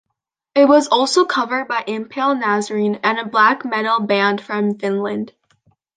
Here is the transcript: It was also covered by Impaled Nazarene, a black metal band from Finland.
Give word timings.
It 0.55 0.65
was 0.67 0.87
also 0.87 1.25
covered 1.25 1.67
by 1.67 1.83
Impaled 1.85 2.39
Nazarene, 2.39 2.99
a 3.03 3.23
black 3.23 3.63
metal 3.63 3.99
band 3.99 4.41
from 4.41 4.79
Finland. 4.79 5.33